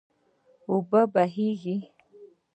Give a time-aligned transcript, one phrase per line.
[0.69, 1.77] اوبه پکې بهیږي.